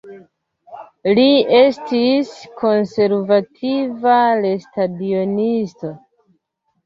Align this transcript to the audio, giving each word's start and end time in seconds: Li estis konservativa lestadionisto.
Li 1.17 1.25
estis 1.57 2.31
konservativa 2.61 4.15
lestadionisto. 4.47 5.93